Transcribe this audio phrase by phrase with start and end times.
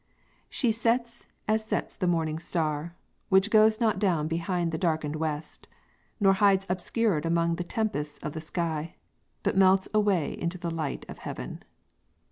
[0.49, 2.95] "She set as sets the morning star,
[3.29, 5.67] which goes Not down behind the darkened west,
[6.19, 8.95] nor hides Obscured among the tempests of the sky,
[9.43, 11.61] But melts away into the light of heaven."